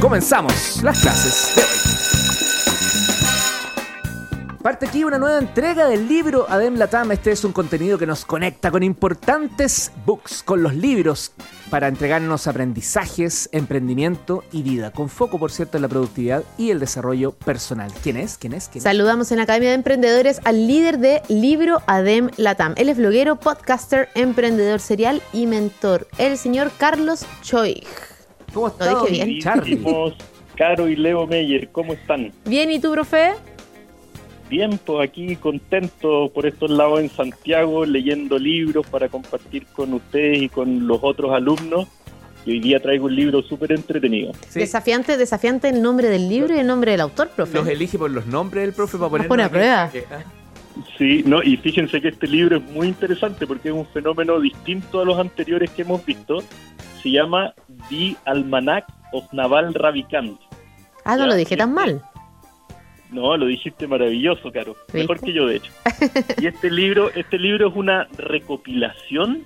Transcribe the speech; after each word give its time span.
Comenzamos 0.00 0.82
las 0.82 1.00
clases 1.00 1.56
de 1.56 1.62
hoy. 1.62 1.68
Parte 4.62 4.86
aquí 4.86 5.04
una 5.04 5.18
nueva 5.18 5.38
entrega 5.38 5.86
del 5.86 6.08
libro 6.08 6.46
Adem 6.50 6.74
Latam. 6.74 7.12
Este 7.12 7.30
es 7.30 7.44
un 7.44 7.52
contenido 7.52 7.96
que 7.98 8.06
nos 8.06 8.24
conecta 8.24 8.70
con 8.70 8.82
importantes 8.82 9.92
books, 10.04 10.42
con 10.42 10.62
los 10.62 10.74
libros, 10.74 11.32
para 11.70 11.88
entregarnos 11.88 12.46
aprendizajes, 12.46 13.48
emprendimiento 13.52 14.44
y 14.52 14.62
vida, 14.62 14.90
con 14.90 15.08
foco, 15.08 15.38
por 15.38 15.50
cierto, 15.50 15.78
en 15.78 15.82
la 15.82 15.88
productividad 15.88 16.42
y 16.58 16.72
el 16.72 16.80
desarrollo 16.80 17.32
personal. 17.32 17.92
¿Quién 18.02 18.16
es? 18.16 18.36
¿Quién 18.38 18.52
es? 18.52 18.68
¿Quién 18.68 18.80
es? 18.80 18.82
Saludamos 18.82 19.30
en 19.30 19.38
la 19.38 19.44
Academia 19.44 19.70
de 19.70 19.76
Emprendedores 19.76 20.40
al 20.44 20.66
líder 20.66 20.98
de 20.98 21.22
Libro 21.28 21.80
Adem 21.86 22.30
Latam. 22.36 22.74
Él 22.76 22.88
es 22.88 22.98
bloguero, 22.98 23.36
podcaster, 23.36 24.08
emprendedor 24.14 24.80
serial 24.80 25.22
y 25.32 25.46
mentor, 25.46 26.06
el 26.18 26.36
señor 26.36 26.70
Carlos 26.76 27.24
Choig. 27.42 27.86
¿Cómo 28.56 28.68
Lo 28.68 28.72
estás? 28.72 29.10
dije 29.10 29.26
bien. 29.26 29.40
Charlie. 29.40 29.78
Caro 30.56 30.88
y 30.88 30.96
Leo 30.96 31.26
Meyer, 31.26 31.68
¿cómo 31.68 31.92
están? 31.92 32.32
Bien, 32.46 32.72
¿y 32.72 32.80
tú, 32.80 32.90
profe? 32.90 33.32
Bien, 34.48 34.80
pues 34.82 35.06
aquí 35.06 35.36
contento 35.36 36.30
por 36.34 36.46
estos 36.46 36.70
lados 36.70 37.00
en 37.00 37.10
Santiago, 37.10 37.84
leyendo 37.84 38.38
libros 38.38 38.86
para 38.86 39.10
compartir 39.10 39.66
con 39.66 39.92
ustedes 39.92 40.38
y 40.40 40.48
con 40.48 40.86
los 40.86 41.00
otros 41.02 41.32
alumnos. 41.32 41.86
Y 42.46 42.52
hoy 42.52 42.60
día 42.60 42.80
traigo 42.80 43.04
un 43.04 43.14
libro 43.14 43.42
súper 43.42 43.72
entretenido. 43.72 44.32
Sí. 44.48 44.60
Desafiante, 44.60 45.18
desafiante 45.18 45.68
el 45.68 45.82
nombre 45.82 46.08
del 46.08 46.26
libro 46.26 46.54
y 46.54 46.58
el 46.58 46.66
nombre 46.66 46.92
del 46.92 47.02
autor, 47.02 47.28
profe. 47.28 47.58
Los 47.58 47.68
elige 47.68 47.98
por 47.98 48.10
los 48.10 48.24
nombres 48.24 48.64
del 48.64 48.72
profe 48.72 48.96
para 48.96 49.10
poner. 49.10 49.28
pone 49.28 49.42
a 49.42 49.50
prueba. 49.50 49.90
Sí, 50.96 51.22
no, 51.26 51.42
y 51.42 51.58
fíjense 51.58 52.00
que 52.00 52.08
este 52.08 52.26
libro 52.26 52.56
es 52.56 52.62
muy 52.70 52.88
interesante 52.88 53.46
porque 53.46 53.68
es 53.68 53.74
un 53.74 53.86
fenómeno 53.88 54.40
distinto 54.40 55.00
a 55.00 55.04
los 55.04 55.18
anteriores 55.18 55.70
que 55.72 55.82
hemos 55.82 56.02
visto. 56.06 56.42
Se 57.06 57.12
llama 57.12 57.54
The 57.88 58.16
Almanac 58.24 58.84
of 59.12 59.32
Naval 59.32 59.72
Ravikant. 59.74 60.40
Ah, 61.04 61.14
no 61.14 61.22
Ya, 61.22 61.26
lo 61.28 61.34
dije 61.36 61.56
tan 61.56 61.72
mal. 61.72 62.02
No, 63.12 63.36
lo 63.36 63.46
dijiste 63.46 63.86
maravilloso, 63.86 64.50
Caro. 64.50 64.74
¿Viste? 64.86 64.98
Mejor 64.98 65.20
que 65.20 65.32
yo, 65.32 65.46
de 65.46 65.54
hecho. 65.58 65.70
Y 66.42 66.48
este 66.48 66.68
libro, 66.68 67.12
este 67.14 67.38
libro 67.38 67.68
es 67.68 67.76
una 67.76 68.08
recopilación 68.18 69.44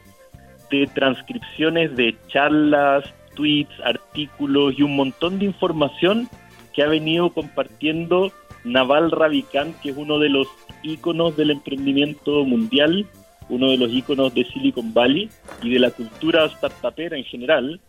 de 0.71 0.87
transcripciones 0.87 1.95
de 1.97 2.17
charlas, 2.29 3.05
tweets, 3.37 3.79
artículos 3.85 4.79
y 4.79 4.83
un 4.83 4.97
montón 4.97 5.39
de 5.39 5.45
información 5.45 6.31
que 6.73 6.83
ha 6.83 6.87
venido 6.87 7.29
compartiendo 7.29 8.33
Naval 8.65 9.11
Ravikant, 9.11 9.79
que 9.83 9.91
es 9.91 9.99
uno 9.99 10.19
de 10.19 10.31
los 10.31 10.49
íconos 10.83 11.37
del 11.37 11.51
emprendimiento 11.51 12.43
mundial, 12.47 13.07
uno 13.51 13.71
de 13.71 13.77
los 13.77 13.91
íconos 13.93 14.33
de 14.35 14.45
Silicon 14.45 14.95
Valley 14.95 15.29
y 15.63 15.71
de 15.71 15.79
la 15.79 15.91
cultura 15.91 16.49
startupera 16.49 17.17
en 17.17 17.25
general. 17.25 17.81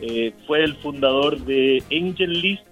Eh, 0.00 0.32
fue 0.46 0.64
el 0.64 0.74
fundador 0.76 1.38
de 1.44 1.82
AngelList 1.92 2.64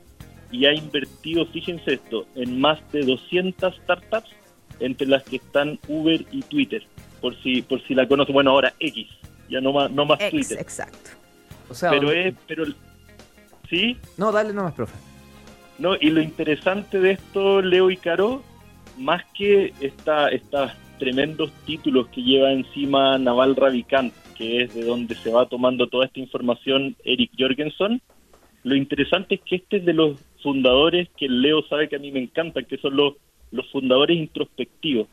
y 0.51 0.67
ha 0.67 0.75
invertido, 0.75 1.47
fíjense 1.47 1.95
esto, 1.95 2.27
en 2.35 2.61
más 2.61 2.81
de 2.91 3.03
200 3.05 3.73
startups, 3.77 4.31
entre 4.81 5.07
las 5.07 5.23
que 5.23 5.37
están 5.37 5.79
Uber 5.87 6.25
y 6.33 6.43
Twitter, 6.43 6.83
por 7.21 7.37
si 7.43 7.63
por 7.63 7.81
si 7.87 7.95
la 7.95 8.09
conocen. 8.09 8.33
Bueno, 8.35 8.51
ahora 8.51 8.75
X, 8.81 9.07
ya 9.49 9.61
no 9.61 9.73
más, 9.73 9.91
no 9.93 10.05
más 10.07 10.21
Ex, 10.21 10.31
Twitter. 10.31 10.59
exacto. 10.59 11.11
O 11.69 11.75
sea, 11.75 11.91
Pero 11.91 12.11
es, 12.11 12.35
pero 12.49 12.65
sí, 13.69 13.97
no, 14.17 14.33
dale 14.33 14.53
nomás, 14.53 14.73
profe. 14.75 14.95
no, 15.79 15.95
y 16.01 16.11
lo 16.11 16.21
interesante 16.21 16.99
de 16.99 17.13
esto, 17.13 17.63
Leo 17.63 17.91
y 17.93 17.97
Caro, 17.97 18.43
más 18.99 19.23
que 19.39 19.73
esta, 19.81 20.31
tremendos 21.01 21.51
títulos 21.65 22.07
que 22.09 22.23
lleva 22.23 22.53
encima 22.53 23.19
Naval 23.19 23.57
Ravikant, 23.57 24.13
que 24.37 24.63
es 24.63 24.75
de 24.75 24.85
donde 24.85 25.17
se 25.17 25.33
va 25.33 25.49
tomando 25.49 25.89
toda 25.89 26.07
esta 26.07 26.21
información 26.21 26.95
Eric 27.05 27.33
Jorgensen, 27.37 28.01
lo 28.63 28.77
interesante 28.77 29.37
es 29.37 29.41
que 29.41 29.57
este 29.57 29.79
es 29.79 29.85
de 29.87 29.95
los 29.95 30.21
fundadores 30.43 31.09
que 31.17 31.29
Leo 31.29 31.63
sabe 31.69 31.89
que 31.89 31.97
a 31.97 31.99
mí 31.99 32.13
me 32.13 32.21
encantan, 32.21 32.67
que 32.67 32.77
son 32.77 32.95
los, 32.95 33.15
los 33.51 33.69
fundadores 33.71 34.17
introspectivos. 34.17 35.09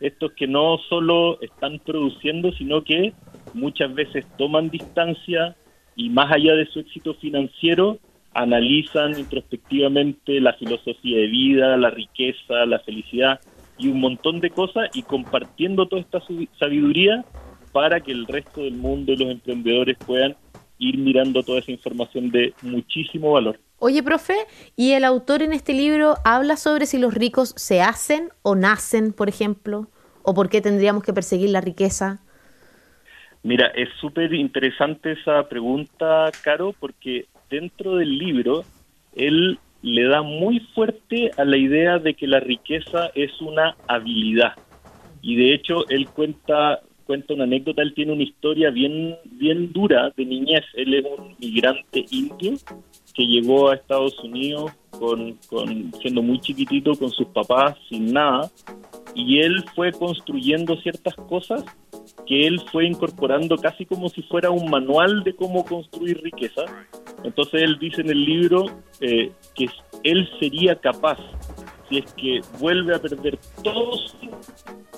Estos 0.00 0.32
que 0.32 0.46
no 0.46 0.78
solo 0.88 1.40
están 1.42 1.78
produciendo, 1.78 2.52
sino 2.52 2.82
que 2.82 3.12
muchas 3.54 3.94
veces 3.94 4.24
toman 4.36 4.70
distancia 4.70 5.54
y 5.94 6.10
más 6.10 6.32
allá 6.32 6.54
de 6.54 6.66
su 6.66 6.80
éxito 6.80 7.14
financiero, 7.14 7.98
analizan 8.34 9.18
introspectivamente 9.18 10.40
la 10.40 10.52
filosofía 10.54 11.18
de 11.18 11.26
vida, 11.26 11.76
la 11.76 11.90
riqueza, 11.90 12.66
la 12.66 12.78
felicidad 12.80 13.40
y 13.78 13.88
un 13.88 14.00
montón 14.00 14.40
de 14.40 14.50
cosas 14.50 14.88
y 14.94 15.02
compartiendo 15.02 15.86
toda 15.86 16.02
esta 16.02 16.20
sabiduría 16.58 17.24
para 17.72 18.00
que 18.00 18.12
el 18.12 18.26
resto 18.26 18.62
del 18.62 18.74
mundo 18.74 19.12
y 19.12 19.16
los 19.16 19.30
emprendedores 19.30 19.96
puedan 19.98 20.36
ir 20.78 20.98
mirando 20.98 21.42
toda 21.42 21.58
esa 21.58 21.72
información 21.72 22.30
de 22.30 22.54
muchísimo 22.62 23.32
valor. 23.32 23.58
Oye, 23.78 24.02
profe, 24.02 24.34
¿y 24.74 24.92
el 24.92 25.04
autor 25.04 25.42
en 25.42 25.52
este 25.52 25.74
libro 25.74 26.14
habla 26.24 26.56
sobre 26.56 26.86
si 26.86 26.98
los 26.98 27.12
ricos 27.12 27.52
se 27.56 27.82
hacen 27.82 28.30
o 28.42 28.54
nacen, 28.54 29.12
por 29.12 29.28
ejemplo? 29.28 29.88
¿O 30.22 30.34
por 30.34 30.48
qué 30.48 30.60
tendríamos 30.60 31.02
que 31.02 31.12
perseguir 31.12 31.50
la 31.50 31.60
riqueza? 31.60 32.20
Mira, 33.42 33.68
es 33.68 33.88
súper 34.00 34.32
interesante 34.34 35.12
esa 35.12 35.46
pregunta, 35.48 36.30
Caro, 36.42 36.74
porque 36.80 37.26
dentro 37.48 37.96
del 37.96 38.18
libro 38.18 38.64
él 39.14 39.58
le 39.86 40.02
da 40.08 40.20
muy 40.20 40.58
fuerte 40.74 41.30
a 41.36 41.44
la 41.44 41.56
idea 41.56 42.00
de 42.00 42.14
que 42.14 42.26
la 42.26 42.40
riqueza 42.40 43.12
es 43.14 43.30
una 43.40 43.76
habilidad. 43.86 44.54
Y 45.22 45.36
de 45.36 45.54
hecho 45.54 45.88
él 45.88 46.08
cuenta 46.08 46.80
cuenta 47.06 47.34
una 47.34 47.44
anécdota, 47.44 47.82
él 47.82 47.94
tiene 47.94 48.12
una 48.12 48.24
historia 48.24 48.70
bien 48.70 49.16
bien 49.30 49.72
dura 49.72 50.12
de 50.16 50.24
niñez. 50.24 50.64
Él 50.74 50.92
es 50.92 51.04
un 51.04 51.36
migrante 51.38 52.04
indio 52.10 52.54
que 53.14 53.26
llegó 53.28 53.68
a 53.70 53.76
Estados 53.76 54.18
Unidos 54.24 54.72
con, 54.90 55.34
con 55.48 55.92
siendo 56.02 56.20
muy 56.20 56.40
chiquitito 56.40 56.96
con 56.96 57.10
sus 57.10 57.28
papás 57.28 57.76
sin 57.88 58.12
nada 58.12 58.50
y 59.14 59.38
él 59.38 59.64
fue 59.76 59.92
construyendo 59.92 60.76
ciertas 60.78 61.14
cosas 61.14 61.64
que 62.26 62.44
él 62.46 62.60
fue 62.72 62.86
incorporando 62.86 63.56
casi 63.56 63.86
como 63.86 64.08
si 64.08 64.22
fuera 64.22 64.50
un 64.50 64.68
manual 64.68 65.22
de 65.22 65.36
cómo 65.36 65.64
construir 65.64 66.20
riqueza. 66.22 66.62
Entonces 67.26 67.60
él 67.62 67.76
dice 67.78 68.00
en 68.02 68.10
el 68.10 68.24
libro 68.24 68.66
eh, 69.00 69.32
que 69.54 69.68
él 70.04 70.28
sería 70.38 70.76
capaz, 70.76 71.18
si 71.88 71.98
es 71.98 72.12
que 72.14 72.40
vuelve 72.58 72.94
a 72.94 72.98
perder 73.00 73.36
todos, 73.62 74.16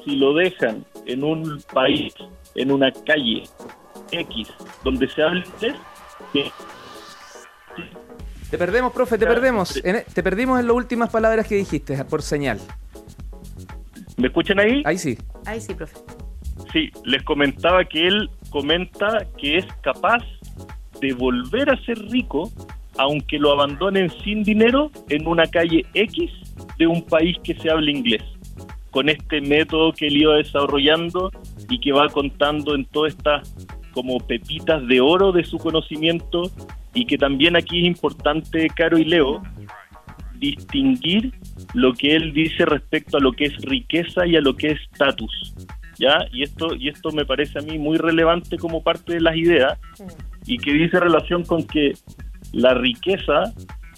si 0.04 0.16
lo 0.16 0.34
dejan 0.34 0.84
en 1.06 1.24
un 1.24 1.60
país, 1.72 2.12
en 2.54 2.70
una 2.70 2.92
calle 2.92 3.42
X, 4.12 4.48
donde 4.84 5.08
se 5.08 5.22
habla 5.22 5.42
inglés, 5.56 5.76
que 6.32 6.52
Te 8.50 8.58
perdemos, 8.58 8.92
profe, 8.92 9.18
te 9.18 9.26
perdemos. 9.26 9.76
En- 9.84 10.04
te 10.12 10.22
perdimos 10.22 10.60
en 10.60 10.66
las 10.66 10.76
últimas 10.76 11.10
palabras 11.10 11.46
que 11.46 11.54
dijiste, 11.56 12.02
por 12.04 12.22
señal. 12.22 12.58
¿Me 14.16 14.28
escuchan 14.28 14.58
ahí? 14.58 14.82
Ahí 14.84 14.98
sí. 14.98 15.16
Ay, 15.46 15.60
sí, 15.60 15.74
profe. 15.74 15.96
Sí, 16.72 16.90
les 17.04 17.22
comentaba 17.22 17.84
que 17.84 18.06
él 18.06 18.28
comenta 18.50 19.26
que 19.38 19.58
es 19.58 19.66
capaz 19.82 20.22
de 21.00 21.14
volver 21.14 21.70
a 21.70 21.84
ser 21.84 21.98
rico 22.08 22.50
aunque 22.98 23.38
lo 23.38 23.52
abandonen 23.52 24.10
sin 24.22 24.42
dinero 24.42 24.90
en 25.08 25.26
una 25.26 25.46
calle 25.46 25.86
X 25.94 26.30
de 26.76 26.86
un 26.86 27.02
país 27.02 27.36
que 27.42 27.54
se 27.54 27.70
habla 27.70 27.90
inglés. 27.90 28.22
Con 28.90 29.08
este 29.08 29.40
método 29.40 29.92
que 29.92 30.08
él 30.08 30.16
iba 30.16 30.36
desarrollando 30.36 31.30
y 31.70 31.78
que 31.78 31.92
va 31.92 32.08
contando 32.08 32.74
en 32.74 32.84
todas 32.86 33.14
estas 33.14 33.54
como 33.92 34.18
pepitas 34.18 34.86
de 34.86 35.00
oro 35.00 35.32
de 35.32 35.44
su 35.44 35.58
conocimiento 35.58 36.50
y 36.92 37.06
que 37.06 37.16
también 37.16 37.56
aquí 37.56 37.80
es 37.80 37.86
importante, 37.86 38.68
Caro 38.74 38.98
y 38.98 39.04
Leo, 39.04 39.42
distinguir 40.34 41.32
lo 41.74 41.92
que 41.92 42.16
él 42.16 42.32
dice 42.32 42.64
respecto 42.64 43.18
a 43.18 43.20
lo 43.20 43.32
que 43.32 43.44
es 43.44 43.56
riqueza 43.58 44.26
y 44.26 44.36
a 44.36 44.40
lo 44.40 44.56
que 44.56 44.72
es 44.72 44.80
estatus. 44.92 45.54
¿Ya? 45.98 46.26
Y 46.32 46.42
esto, 46.42 46.74
y 46.76 46.88
esto 46.88 47.10
me 47.10 47.24
parece 47.24 47.58
a 47.58 47.62
mí 47.62 47.76
muy 47.76 47.96
relevante 47.96 48.56
como 48.56 48.82
parte 48.82 49.14
de 49.14 49.20
las 49.20 49.36
ideas 49.36 49.78
y 50.48 50.56
que 50.58 50.72
dice 50.72 50.98
relación 50.98 51.44
con 51.44 51.62
que 51.62 51.92
la 52.52 52.74
riqueza 52.74 53.52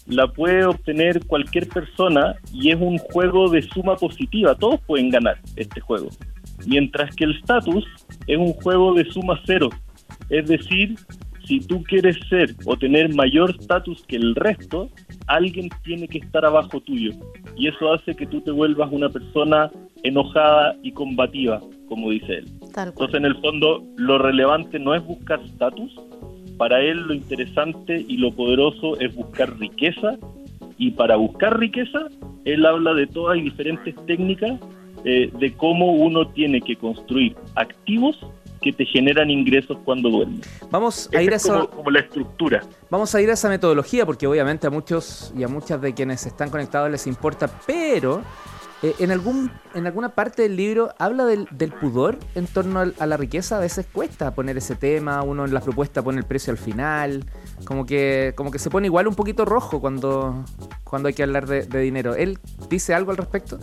la 0.06 0.26
puede 0.26 0.64
obtener 0.64 1.24
cualquier 1.26 1.68
persona 1.68 2.34
y 2.52 2.70
es 2.70 2.76
un 2.80 2.98
juego 2.98 3.48
de 3.48 3.62
suma 3.62 3.94
positiva. 3.94 4.56
Todos 4.56 4.80
pueden 4.80 5.10
ganar 5.10 5.38
este 5.56 5.80
juego. 5.80 6.08
Mientras 6.66 7.14
que 7.14 7.24
el 7.24 7.36
estatus 7.36 7.84
es 8.26 8.36
un 8.36 8.52
juego 8.54 8.94
de 8.94 9.04
suma 9.10 9.40
cero. 9.46 9.70
Es 10.28 10.48
decir, 10.48 10.96
si 11.46 11.60
tú 11.60 11.84
quieres 11.84 12.16
ser 12.28 12.54
o 12.66 12.76
tener 12.76 13.14
mayor 13.14 13.50
estatus 13.50 14.04
que 14.06 14.16
el 14.16 14.34
resto, 14.34 14.90
alguien 15.28 15.68
tiene 15.84 16.08
que 16.08 16.18
estar 16.18 16.44
abajo 16.44 16.80
tuyo. 16.80 17.12
Y 17.56 17.68
eso 17.68 17.92
hace 17.92 18.14
que 18.14 18.26
tú 18.26 18.40
te 18.40 18.50
vuelvas 18.50 18.90
una 18.92 19.08
persona 19.08 19.70
enojada 20.02 20.74
y 20.82 20.92
combativa, 20.92 21.60
como 21.88 22.10
dice 22.10 22.38
él. 22.38 22.46
Entonces, 22.76 23.14
en 23.14 23.24
el 23.24 23.40
fondo, 23.40 23.82
lo 23.96 24.18
relevante 24.18 24.78
no 24.78 24.94
es 24.94 25.04
buscar 25.04 25.40
estatus, 25.42 25.92
para 26.60 26.82
él 26.82 27.06
lo 27.06 27.14
interesante 27.14 28.04
y 28.06 28.18
lo 28.18 28.32
poderoso 28.32 29.00
es 29.00 29.14
buscar 29.14 29.58
riqueza, 29.58 30.18
y 30.76 30.90
para 30.90 31.16
buscar 31.16 31.58
riqueza, 31.58 32.00
él 32.44 32.66
habla 32.66 32.92
de 32.92 33.06
todas 33.06 33.38
y 33.38 33.40
diferentes 33.40 33.94
técnicas 34.04 34.60
eh, 35.06 35.30
de 35.38 35.54
cómo 35.54 35.92
uno 35.92 36.28
tiene 36.28 36.60
que 36.60 36.76
construir 36.76 37.34
activos 37.54 38.18
que 38.60 38.74
te 38.74 38.84
generan 38.84 39.30
ingresos 39.30 39.78
cuando 39.86 40.10
duermes. 40.10 40.42
Vamos 40.70 41.08
a 41.14 41.22
ir 41.22 41.32
a 41.32 41.36
esa... 41.36 41.60
Como, 41.60 41.70
como, 41.70 41.90
la 41.92 42.00
estructura. 42.00 42.60
Vamos 42.90 43.14
a 43.14 43.22
ir 43.22 43.30
a 43.30 43.32
esa 43.32 43.48
metodología 43.48 44.04
porque 44.04 44.26
obviamente 44.26 44.66
a 44.66 44.70
muchos 44.70 45.32
y 45.34 45.42
a 45.42 45.48
muchas 45.48 45.80
de 45.80 45.94
quienes 45.94 46.26
están 46.26 46.50
conectados 46.50 46.90
les 46.90 47.06
importa, 47.06 47.48
pero 47.66 48.22
eh, 48.82 48.94
en, 48.98 49.10
algún, 49.10 49.50
en 49.74 49.86
alguna 49.86 50.10
parte 50.10 50.42
del 50.42 50.56
libro 50.56 50.94
habla 50.98 51.24
del, 51.26 51.46
pudor 51.80 52.18
en 52.34 52.46
torno 52.46 52.80
a 52.80 53.06
la 53.06 53.16
riqueza. 53.16 53.58
A 53.58 53.60
veces 53.60 53.86
cuesta 53.92 54.34
poner 54.34 54.56
ese 54.56 54.74
tema, 54.74 55.22
uno 55.22 55.44
en 55.44 55.52
la 55.52 55.60
propuesta 55.60 56.02
pone 56.02 56.18
el 56.18 56.24
precio 56.24 56.50
al 56.50 56.58
final, 56.58 57.24
como 57.64 57.84
que, 57.84 58.32
como 58.36 58.50
que 58.50 58.58
se 58.58 58.70
pone 58.70 58.86
igual 58.86 59.06
un 59.06 59.14
poquito 59.14 59.44
rojo 59.44 59.80
cuando, 59.80 60.44
cuando 60.84 61.08
hay 61.08 61.14
que 61.14 61.22
hablar 61.22 61.46
de, 61.46 61.66
de 61.66 61.80
dinero. 61.80 62.14
¿Él 62.14 62.38
dice 62.68 62.94
algo 62.94 63.10
al 63.10 63.18
respecto? 63.18 63.58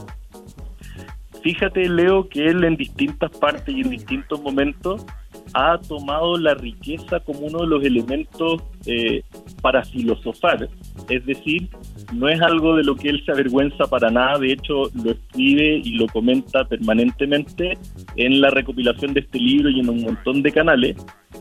Fíjate, 1.42 1.88
Leo, 1.88 2.28
que 2.30 2.48
él 2.48 2.64
en 2.64 2.76
distintas 2.76 3.32
partes 3.32 3.74
y 3.74 3.82
en 3.82 3.90
distintos 3.90 4.42
momentos 4.42 5.06
ha 5.54 5.78
tomado 5.80 6.38
la 6.38 6.54
riqueza 6.54 7.20
como 7.20 7.40
uno 7.40 7.60
de 7.60 7.68
los 7.68 7.84
elementos 7.84 8.62
eh, 8.86 9.24
para 9.62 9.84
filosofar. 9.84 10.70
Es 11.10 11.26
decir, 11.26 11.70
no 12.14 12.30
es 12.30 12.42
algo 12.42 12.76
de 12.76 12.84
lo 12.84 12.96
que 12.96 13.10
él 13.10 13.24
se 13.26 13.32
avergüenza 13.32 13.86
para 13.86 14.10
nada, 14.10 14.40
de 14.40 14.54
hecho 14.54 14.84
lo 14.94 15.12
escribe 15.12 15.82
y 15.84 15.98
lo 15.98 16.08
comenta 16.08 16.66
permanentemente 16.66 17.78
en 18.16 18.42
la 18.42 18.50
recopilación 18.50 19.14
de 19.14 19.22
este 19.22 19.40
libro 19.40 19.70
y 19.70 19.80
en 19.80 19.90
un 19.90 20.02
montón 20.02 20.42
de 20.42 20.52
canales. 20.52 20.96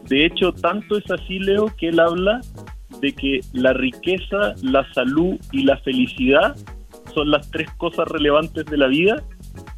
De 0.08 0.26
hecho, 0.26 0.52
tanto 0.52 0.98
es 0.98 1.10
así, 1.10 1.38
Leo, 1.38 1.72
que 1.76 1.88
él 1.88 2.00
habla 2.00 2.40
de 3.00 3.12
que 3.12 3.40
la 3.52 3.72
riqueza, 3.72 4.54
la 4.62 4.86
salud 4.92 5.36
y 5.52 5.64
la 5.64 5.76
felicidad 5.78 6.56
son 7.14 7.30
las 7.30 7.50
tres 7.50 7.70
cosas 7.78 8.06
relevantes 8.08 8.64
de 8.66 8.76
la 8.76 8.88
vida 8.88 9.22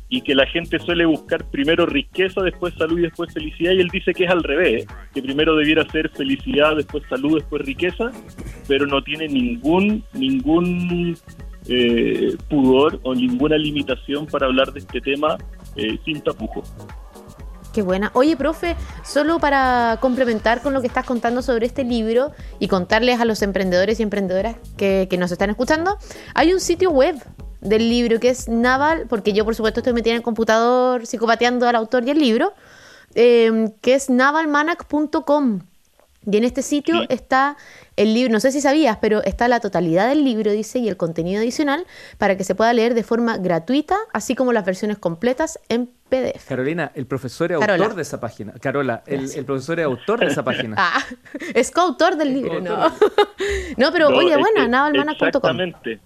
y 0.09 0.23
que 0.23 0.35
la 0.35 0.47
gente 0.47 0.79
suele 0.79 1.05
buscar 1.05 1.45
primero 1.45 1.85
riqueza, 1.87 2.41
después 2.43 2.75
salud 2.75 2.99
y 2.99 3.03
después 3.03 3.33
felicidad, 3.33 3.73
y 3.73 3.81
él 3.81 3.89
dice 3.89 4.15
que 4.15 4.25
es 4.25 4.31
al 4.31 4.43
revés, 4.43 4.87
que 5.15 5.23
primero 5.23 5.55
debiera 5.57 5.89
ser 5.91 6.09
felicidad, 6.11 6.77
después 6.77 7.05
salud, 7.09 7.39
después 7.39 7.63
riqueza, 7.63 8.11
pero 8.67 8.87
no 8.87 9.03
tiene 9.03 9.29
ningún, 9.29 10.05
ningún 10.15 11.17
eh, 11.69 12.37
pudor 12.49 12.99
o 13.03 13.15
ninguna 13.15 13.59
limitación 13.59 14.27
para 14.27 14.47
hablar 14.47 14.73
de 14.73 14.81
este 14.81 15.01
tema 15.01 15.37
eh, 15.77 15.99
sin 16.05 16.23
tapujo. 16.23 16.63
Qué 17.75 17.83
buena. 17.83 18.11
Oye, 18.15 18.35
profe, 18.35 18.77
solo 19.05 19.39
para 19.39 19.99
complementar 20.01 20.63
con 20.63 20.73
lo 20.73 20.81
que 20.81 20.87
estás 20.87 21.05
contando 21.05 21.43
sobre 21.43 21.67
este 21.67 21.85
libro 21.85 22.33
y 22.59 22.69
contarles 22.69 23.21
a 23.21 23.27
los 23.27 23.43
emprendedores 23.43 24.01
y 24.01 24.03
emprendedoras 24.03 24.57
que, 24.79 25.07
que 25.11 25.19
nos 25.19 25.31
están 25.31 25.51
escuchando, 25.51 25.99
hay 26.35 26.55
un 26.55 26.61
sitio 26.61 26.91
web 26.91 27.17
del 27.61 27.89
libro, 27.89 28.21
que 28.21 28.31
es 28.31 28.49
Naval, 28.49 29.07
porque 29.09 29.33
yo 29.33 29.45
por 29.45 29.55
supuesto 29.55 29.81
estoy 29.81 29.93
metida 29.93 30.13
en 30.13 30.19
el 30.19 30.23
computador 30.23 31.07
psicopateando 31.07 31.69
al 31.69 31.77
autor 31.77 32.05
y 32.05 32.11
el 32.11 32.19
libro, 32.19 32.55
em, 33.15 33.71
que 33.81 33.95
es 33.95 34.11
navalmanac.com. 34.11 35.61
Y 36.31 36.37
en 36.37 36.45
este 36.45 36.63
sitio 36.63 37.05
está 37.09 37.57
el 37.97 38.13
libro, 38.13 38.33
no 38.33 38.41
sé 38.41 38.53
si 38.53 38.61
sabías, 38.61 38.99
pero 39.01 39.23
está 39.25 39.49
la 39.49 39.61
totalidad 39.61 40.09
del 40.09 40.25
libro, 40.25 40.51
dice, 40.51 40.79
y 40.79 40.89
el 40.89 40.97
contenido 40.97 41.41
adicional 41.41 41.87
para 42.19 42.37
que 42.37 42.45
se 42.45 42.55
pueda 42.55 42.73
leer 42.73 42.93
de 42.95 43.03
forma 43.03 43.39
gratuita, 43.39 43.97
así 44.13 44.35
como 44.35 44.53
las 44.53 44.65
versiones 44.65 44.99
completas 44.99 45.59
en 45.69 45.89
PDF. 46.11 46.47
Carolina, 46.47 46.93
el 46.95 47.07
profesor 47.07 47.53
es 47.53 47.63
autor 47.63 47.95
de 47.95 48.03
esa 48.03 48.21
página. 48.21 48.53
Carola, 48.61 49.03
el, 49.07 49.45
profesor 49.47 49.81
es 49.81 49.87
autor 49.87 50.21
de 50.21 50.27
esa 50.27 50.45
página. 50.45 50.77
Ah, 50.79 51.05
es 51.55 51.71
coautor 51.71 52.17
del 52.17 52.35
libro, 52.35 52.61
¿no? 52.61 52.77
no, 53.77 53.93
pero 53.93 54.09
oye, 54.09 54.37
bueno, 54.37 54.69
navalmanac.com. 54.69 55.29
Exactamente. 55.29 56.01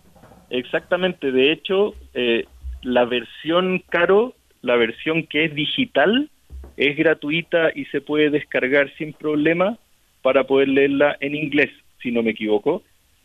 Exactamente, 0.53 1.33
de 1.33 1.51
hecho, 1.51 1.95
eh, 2.13 2.45
la 2.83 3.07
versión 3.07 3.83
caro, 3.89 4.35
la 4.61 4.77
versión 4.77 5.27
que 5.27 5.47
es 5.47 5.55
digital, 5.55 6.29
es 6.77 6.95
gratuita 6.95 7.71
y 7.75 7.87
se 7.87 8.03
puede 8.03 8.29
descargar 8.29 8.93
sin 8.99 9.15
problema 9.15 9.79
para 10.21 10.45
poder 10.45 10.69
leerla 10.69 11.17
en 11.21 11.35
inglés, 11.35 11.71
si 12.03 12.13
no 12.13 12.23
me 12.23 12.33
equivoco. 12.33 12.83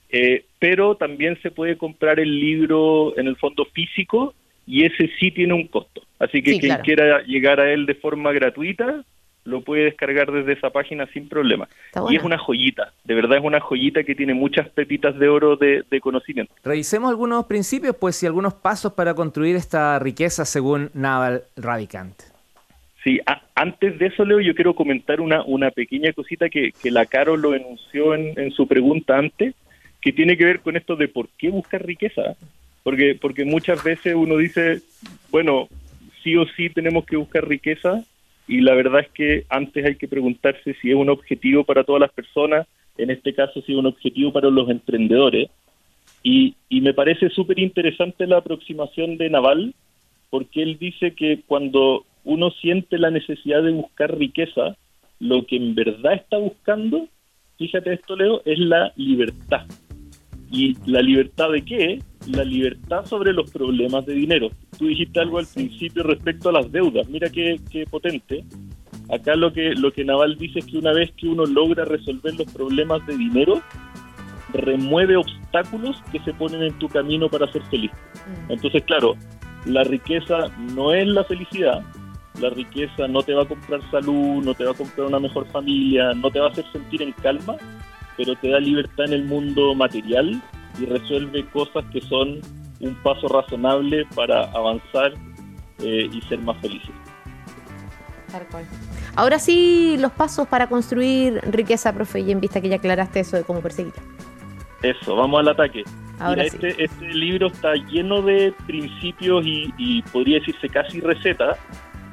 Eh, 0.09 0.45
pero 0.57 0.95
también 0.95 1.37
se 1.41 1.51
puede 1.51 1.77
comprar 1.77 2.17
el 2.21 2.39
libro 2.39 3.17
en 3.19 3.27
el 3.27 3.35
fondo 3.35 3.65
físico 3.65 4.33
y 4.65 4.85
ese 4.85 5.11
sí 5.19 5.31
tiene 5.31 5.53
un 5.53 5.67
costo. 5.67 6.01
Así 6.19 6.41
que 6.41 6.57
quien 6.57 6.77
quiera 6.77 7.23
llegar 7.23 7.59
a 7.59 7.71
él 7.73 7.85
de 7.85 7.95
forma 7.95 8.31
gratuita 8.31 9.03
lo 9.47 9.61
puede 9.61 9.85
descargar 9.85 10.31
desde 10.31 10.53
esa 10.53 10.69
página 10.69 11.07
sin 11.07 11.29
problema. 11.29 11.67
Y 12.09 12.17
es 12.17 12.23
una 12.23 12.37
joyita, 12.37 12.91
de 13.05 13.15
verdad 13.15 13.37
es 13.37 13.43
una 13.43 13.59
joyita 13.59 14.03
que 14.03 14.13
tiene 14.13 14.33
muchas 14.33 14.69
pepitas 14.69 15.17
de 15.17 15.29
oro 15.29 15.55
de, 15.55 15.83
conocimiento. 16.01 16.53
Revisemos 16.63 17.09
algunos 17.09 17.45
principios, 17.45 17.95
pues, 17.95 18.21
y 18.21 18.25
algunos 18.27 18.53
pasos 18.53 18.93
para 18.93 19.13
construir 19.13 19.55
esta 19.55 19.97
riqueza 19.99 20.45
según 20.45 20.91
Naval 20.93 21.43
Ravikant. 21.55 22.15
Sí, 23.03 23.19
antes 23.55 23.97
de 23.97 24.07
eso, 24.07 24.25
Leo, 24.25 24.41
yo 24.41 24.53
quiero 24.53 24.75
comentar 24.75 25.21
una, 25.21 25.43
una 25.43 25.71
pequeña 25.71 26.11
cosita 26.13 26.49
que, 26.49 26.71
que 26.71 26.91
la 26.91 27.05
Caro 27.05 27.37
lo 27.37 27.55
enunció 27.55 28.13
en, 28.13 28.37
en 28.37 28.51
su 28.51 28.67
pregunta 28.67 29.17
antes, 29.17 29.55
que 30.01 30.11
tiene 30.11 30.37
que 30.37 30.45
ver 30.45 30.59
con 30.59 30.75
esto 30.75 30.95
de 30.95 31.07
por 31.07 31.29
qué 31.37 31.49
buscar 31.49 31.85
riqueza. 31.85 32.35
Porque, 32.83 33.17
porque 33.19 33.45
muchas 33.45 33.83
veces 33.83 34.13
uno 34.15 34.37
dice, 34.37 34.81
bueno, 35.31 35.67
sí 36.23 36.35
o 36.35 36.45
sí 36.55 36.69
tenemos 36.69 37.05
que 37.05 37.17
buscar 37.17 37.47
riqueza, 37.47 38.03
y 38.47 38.61
la 38.61 38.73
verdad 38.75 39.01
es 39.01 39.09
que 39.09 39.45
antes 39.49 39.85
hay 39.85 39.95
que 39.95 40.07
preguntarse 40.07 40.75
si 40.81 40.89
es 40.89 40.95
un 40.95 41.09
objetivo 41.09 41.63
para 41.63 41.83
todas 41.83 42.01
las 42.01 42.11
personas, 42.11 42.65
en 42.97 43.11
este 43.11 43.33
caso 43.33 43.61
si 43.61 43.73
es 43.73 43.77
un 43.77 43.85
objetivo 43.85 44.31
para 44.31 44.49
los 44.49 44.69
emprendedores. 44.69 45.49
Y, 46.23 46.55
y 46.69 46.81
me 46.81 46.93
parece 46.93 47.29
súper 47.29 47.59
interesante 47.59 48.25
la 48.25 48.37
aproximación 48.37 49.17
de 49.17 49.29
Naval, 49.29 49.75
porque 50.29 50.63
él 50.63 50.77
dice 50.79 51.13
que 51.13 51.41
cuando 51.45 52.05
uno 52.23 52.51
siente 52.51 52.97
la 52.97 53.11
necesidad 53.11 53.63
de 53.63 53.71
buscar 53.71 54.17
riqueza, 54.17 54.75
lo 55.19 55.45
que 55.45 55.57
en 55.57 55.75
verdad 55.75 56.13
está 56.13 56.37
buscando, 56.37 57.07
fíjate 57.57 57.93
esto 57.93 58.15
Leo, 58.15 58.41
es 58.45 58.59
la 58.59 58.93
libertad. 58.95 59.65
¿Y 60.49 60.77
la 60.89 61.01
libertad 61.01 61.51
de 61.51 61.61
qué? 61.63 61.99
La 62.31 62.43
libertad 62.43 63.05
sobre 63.05 63.33
los 63.33 63.51
problemas 63.51 64.05
de 64.05 64.13
dinero. 64.13 64.49
Tú 64.77 64.87
dijiste 64.87 65.19
algo 65.19 65.39
al 65.39 65.47
principio 65.47 66.03
respecto 66.03 66.49
a 66.49 66.53
las 66.53 66.71
deudas. 66.71 67.07
Mira 67.09 67.29
qué, 67.29 67.59
qué 67.71 67.85
potente. 67.85 68.43
Acá 69.09 69.35
lo 69.35 69.53
que, 69.53 69.73
lo 69.75 69.91
que 69.91 70.03
Naval 70.03 70.37
dice 70.37 70.59
es 70.59 70.65
que 70.65 70.77
una 70.77 70.93
vez 70.93 71.11
que 71.17 71.27
uno 71.27 71.45
logra 71.45 71.85
resolver 71.85 72.35
los 72.35 72.51
problemas 72.51 73.05
de 73.07 73.17
dinero, 73.17 73.61
remueve 74.53 75.15
obstáculos 75.15 76.01
que 76.11 76.19
se 76.19 76.33
ponen 76.33 76.63
en 76.63 76.77
tu 76.77 76.89
camino 76.89 77.29
para 77.29 77.51
ser 77.51 77.61
feliz. 77.63 77.91
Mm. 77.91 78.51
Entonces, 78.51 78.83
claro, 78.83 79.15
la 79.65 79.83
riqueza 79.83 80.49
no 80.73 80.93
es 80.93 81.07
la 81.07 81.23
felicidad, 81.23 81.83
la 82.41 82.49
riqueza 82.49 83.07
no 83.07 83.21
te 83.23 83.33
va 83.33 83.43
a 83.43 83.47
comprar 83.47 83.81
salud, 83.91 84.43
no 84.43 84.53
te 84.53 84.65
va 84.65 84.71
a 84.71 84.75
comprar 84.75 85.07
una 85.07 85.19
mejor 85.19 85.47
familia, 85.47 86.13
no 86.13 86.29
te 86.29 86.39
va 86.39 86.47
a 86.47 86.51
hacer 86.51 86.65
sentir 86.71 87.01
en 87.01 87.11
calma, 87.13 87.55
pero 88.15 88.35
te 88.35 88.49
da 88.49 88.59
libertad 88.59 89.05
en 89.05 89.13
el 89.13 89.25
mundo 89.25 89.73
material 89.73 90.41
y 90.79 90.85
resuelve 90.85 91.45
cosas 91.47 91.85
que 91.91 92.01
son 92.01 92.39
un 92.79 92.95
paso 93.03 93.27
razonable 93.27 94.05
para 94.15 94.43
avanzar 94.51 95.13
eh, 95.79 96.09
y 96.11 96.21
ser 96.23 96.39
más 96.39 96.57
felices. 96.57 96.91
Ahora 99.15 99.39
sí, 99.39 99.95
los 99.99 100.11
pasos 100.11 100.47
para 100.47 100.67
construir 100.67 101.39
riqueza, 101.49 101.93
profe, 101.93 102.19
y 102.19 102.31
en 102.31 102.39
vista 102.39 102.61
que 102.61 102.69
ya 102.69 102.75
aclaraste 102.75 103.21
eso 103.21 103.37
de 103.37 103.43
cómo 103.43 103.61
perseguirla. 103.61 104.01
Eso, 104.83 105.15
vamos 105.15 105.39
al 105.39 105.47
ataque. 105.49 105.83
Ahora 106.19 106.43
este, 106.43 106.83
este 106.83 107.05
libro 107.13 107.47
está 107.47 107.75
lleno 107.75 108.21
de 108.21 108.53
principios 108.65 109.45
y, 109.45 109.73
y 109.77 110.01
podría 110.03 110.39
decirse 110.39 110.67
casi 110.67 110.99
recetas, 110.99 111.57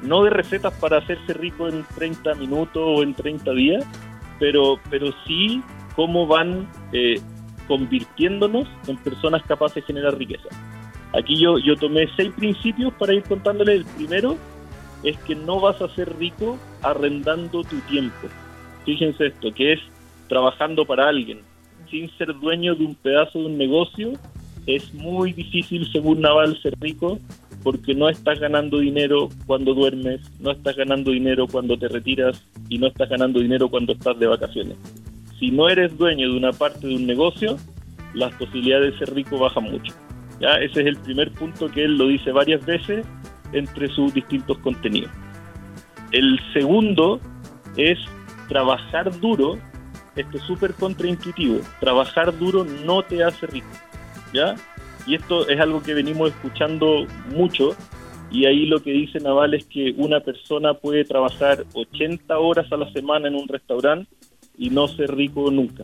no 0.01 0.23
de 0.23 0.29
recetas 0.29 0.73
para 0.75 0.97
hacerse 0.97 1.33
rico 1.33 1.67
en 1.67 1.83
30 1.95 2.35
minutos 2.35 2.83
o 2.85 3.03
en 3.03 3.13
30 3.13 3.51
días, 3.53 3.85
pero, 4.39 4.79
pero 4.89 5.07
sí 5.25 5.61
cómo 5.95 6.27
van 6.27 6.67
eh, 6.91 7.19
convirtiéndonos 7.67 8.67
en 8.87 8.97
personas 8.97 9.43
capaces 9.43 9.75
de 9.75 9.81
generar 9.83 10.17
riqueza. 10.17 10.49
Aquí 11.13 11.39
yo, 11.39 11.57
yo 11.59 11.75
tomé 11.75 12.07
seis 12.15 12.31
principios 12.35 12.93
para 12.95 13.13
ir 13.13 13.23
contándoles. 13.23 13.81
El 13.81 13.85
primero 13.85 14.37
es 15.03 15.17
que 15.19 15.35
no 15.35 15.59
vas 15.59 15.81
a 15.81 15.89
ser 15.89 16.17
rico 16.17 16.57
arrendando 16.81 17.63
tu 17.63 17.79
tiempo. 17.81 18.27
Fíjense 18.85 19.27
esto, 19.27 19.53
que 19.53 19.73
es 19.73 19.79
trabajando 20.27 20.85
para 20.85 21.07
alguien. 21.07 21.39
Sin 21.89 22.09
ser 22.17 22.37
dueño 22.39 22.75
de 22.75 22.85
un 22.85 22.95
pedazo 22.95 23.39
de 23.39 23.45
un 23.45 23.57
negocio, 23.57 24.13
es 24.65 24.93
muy 24.93 25.33
difícil, 25.33 25.89
según 25.91 26.21
Naval, 26.21 26.59
ser 26.61 26.73
rico 26.79 27.19
porque 27.63 27.95
no 27.95 28.09
estás 28.09 28.39
ganando 28.39 28.77
dinero 28.77 29.29
cuando 29.47 29.73
duermes, 29.73 30.21
no 30.39 30.51
estás 30.51 30.75
ganando 30.75 31.09
dinero 31.09 31.47
cuando 31.47 31.77
te 31.77 31.87
retiras 31.87 32.43
y 32.69 32.77
no 32.77 32.87
estás 32.87 33.09
ganando 33.09 33.39
dinero 33.39 33.69
cuando 33.69 33.93
estás 33.93 34.19
de 34.19 34.27
vacaciones 34.27 34.77
si 35.39 35.51
no 35.51 35.69
eres 35.69 35.97
dueño 35.97 36.29
de 36.31 36.37
una 36.37 36.51
parte 36.51 36.87
de 36.87 36.95
un 36.95 37.05
negocio, 37.05 37.57
las 38.13 38.33
posibilidades 38.35 38.93
de 38.93 38.99
ser 38.99 39.13
rico 39.13 39.37
bajan 39.37 39.63
mucho. 39.63 39.93
¿ya? 40.39 40.55
Ese 40.55 40.81
es 40.81 40.87
el 40.87 40.97
primer 40.97 41.31
punto 41.31 41.69
que 41.69 41.83
él 41.83 41.97
lo 41.97 42.07
dice 42.07 42.31
varias 42.31 42.65
veces 42.65 43.05
entre 43.51 43.87
sus 43.89 44.13
distintos 44.13 44.57
contenidos. 44.59 45.11
El 46.11 46.39
segundo 46.53 47.19
es 47.77 47.99
trabajar 48.47 49.19
duro, 49.19 49.57
esto 50.15 50.37
es 50.37 50.43
súper 50.43 50.73
contraintuitivo, 50.73 51.59
trabajar 51.79 52.37
duro 52.37 52.65
no 52.85 53.03
te 53.03 53.23
hace 53.23 53.47
rico, 53.47 53.67
¿ya? 54.33 54.55
Y 55.05 55.15
esto 55.15 55.47
es 55.47 55.59
algo 55.59 55.81
que 55.81 55.93
venimos 55.93 56.29
escuchando 56.29 57.05
mucho, 57.33 57.75
y 58.31 58.45
ahí 58.45 58.65
lo 58.65 58.81
que 58.81 58.91
dice 58.91 59.19
Naval 59.19 59.53
es 59.53 59.65
que 59.65 59.93
una 59.97 60.19
persona 60.19 60.73
puede 60.73 61.05
trabajar 61.05 61.63
80 61.73 62.37
horas 62.39 62.71
a 62.71 62.77
la 62.77 62.91
semana 62.91 63.27
en 63.27 63.35
un 63.35 63.47
restaurante 63.47 64.09
y 64.57 64.69
no 64.69 64.87
ser 64.87 65.15
rico 65.15 65.49
nunca. 65.51 65.83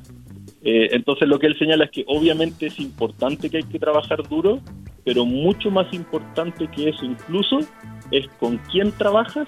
Eh, 0.63 0.89
entonces 0.91 1.27
lo 1.27 1.39
que 1.39 1.47
él 1.47 1.57
señala 1.57 1.85
es 1.85 1.91
que 1.91 2.03
obviamente 2.07 2.67
es 2.67 2.79
importante 2.79 3.49
que 3.49 3.57
hay 3.57 3.63
que 3.63 3.79
trabajar 3.79 4.27
duro, 4.27 4.59
pero 5.03 5.25
mucho 5.25 5.71
más 5.71 5.91
importante 5.93 6.67
que 6.67 6.89
eso 6.89 7.05
incluso 7.05 7.59
es 8.11 8.27
con 8.39 8.57
quién 8.71 8.91
trabajas 8.91 9.47